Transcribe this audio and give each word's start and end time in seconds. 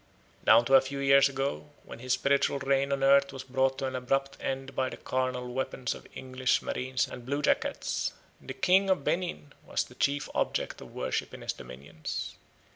Down 0.45 0.65
to 0.65 0.73
a 0.73 0.81
few 0.81 0.97
years 0.97 1.29
ago, 1.29 1.69
when 1.83 1.99
his 1.99 2.13
spiritual 2.13 2.57
reign 2.57 2.91
on 2.91 3.03
earth 3.03 3.31
was 3.31 3.43
brought 3.43 3.77
to 3.77 3.85
an 3.85 3.95
abrupt 3.95 4.35
end 4.41 4.75
by 4.75 4.89
the 4.89 4.97
carnal 4.97 5.53
weapons 5.53 5.93
of 5.93 6.07
English 6.15 6.63
marines 6.63 7.07
and 7.07 7.23
bluejackets, 7.23 8.11
the 8.41 8.55
king 8.55 8.89
of 8.89 9.03
Benin 9.03 9.53
was 9.63 9.83
the 9.83 9.93
chief 9.93 10.27
object 10.33 10.81
of 10.81 10.91
worship 10.95 11.35
in 11.35 11.41
his 11.41 11.53
dominions. 11.53 12.33